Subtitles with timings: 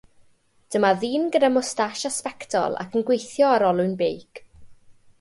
[0.75, 4.47] Dyma ddyn gyda mwstas a sbectol ac yn gweithio ar olwyn beic.